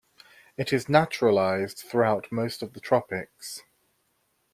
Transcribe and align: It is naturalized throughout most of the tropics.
It 0.57 0.73
is 0.73 0.89
naturalized 0.89 1.77
throughout 1.77 2.31
most 2.31 2.63
of 2.63 2.73
the 2.73 2.79
tropics. 2.79 3.61